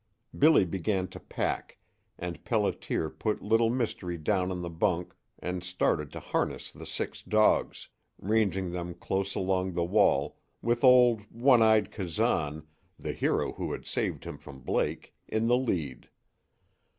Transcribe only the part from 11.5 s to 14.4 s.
eyed Kazan, the hero who had saved him